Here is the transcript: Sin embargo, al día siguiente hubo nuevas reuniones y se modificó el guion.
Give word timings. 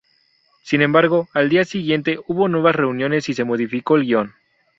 Sin 0.63 0.81
embargo, 0.81 1.27
al 1.31 1.47
día 1.49 1.63
siguiente 1.63 2.17
hubo 2.27 2.47
nuevas 2.47 2.75
reuniones 2.75 3.29
y 3.29 3.35
se 3.35 3.43
modificó 3.43 3.97
el 3.97 4.05
guion. 4.05 4.33